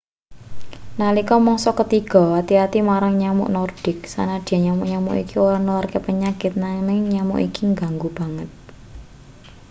nalika 0.99 1.33
mangsa 1.47 1.71
ketiga 1.79 2.21
ati-ati 2.39 2.79
marang 2.89 3.13
nyamuk 3.21 3.49
nordik 3.57 3.99
sanadyan 4.13 4.61
nyamuk-nyamuk 4.65 5.15
iki 5.23 5.35
ora 5.47 5.57
nularke 5.65 5.97
penyakit 6.07 6.53
nanging 6.63 7.01
nyamuk 7.13 7.39
iki 7.47 7.61
ngganggu 7.71 8.09
banget 8.17 8.51